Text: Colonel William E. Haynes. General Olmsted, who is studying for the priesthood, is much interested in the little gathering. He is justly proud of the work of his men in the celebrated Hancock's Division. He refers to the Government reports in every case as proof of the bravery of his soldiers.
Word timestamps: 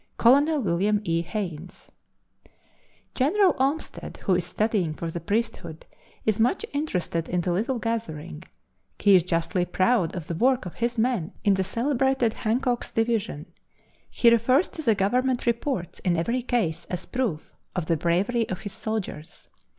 Colonel 0.17 0.57
William 0.61 0.99
E. 1.03 1.21
Haynes. 1.21 1.91
General 3.13 3.53
Olmsted, 3.59 4.17
who 4.23 4.33
is 4.33 4.47
studying 4.47 4.95
for 4.95 5.11
the 5.11 5.19
priesthood, 5.19 5.85
is 6.25 6.39
much 6.39 6.65
interested 6.73 7.29
in 7.29 7.41
the 7.41 7.51
little 7.51 7.77
gathering. 7.77 8.41
He 8.97 9.13
is 9.13 9.21
justly 9.21 9.63
proud 9.63 10.15
of 10.15 10.25
the 10.25 10.33
work 10.33 10.65
of 10.65 10.73
his 10.73 10.97
men 10.97 11.33
in 11.43 11.53
the 11.53 11.63
celebrated 11.63 12.33
Hancock's 12.33 12.89
Division. 12.89 13.45
He 14.09 14.31
refers 14.31 14.69
to 14.69 14.81
the 14.81 14.95
Government 14.95 15.45
reports 15.45 15.99
in 15.99 16.17
every 16.17 16.41
case 16.41 16.85
as 16.85 17.05
proof 17.05 17.53
of 17.75 17.85
the 17.85 17.95
bravery 17.95 18.49
of 18.49 18.61
his 18.61 18.73
soldiers. 18.73 19.49